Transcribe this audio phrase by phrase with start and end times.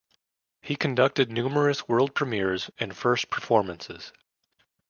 [0.61, 4.11] He conducted numerous world premieres and first performances.